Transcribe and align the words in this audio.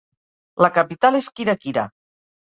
La 0.65 0.69
capital 0.77 1.19
és 1.21 1.29
Kirakira. 1.41 1.87